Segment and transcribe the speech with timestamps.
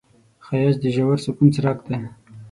[0.45, 1.97] ښایست د ژور سکون څرک دی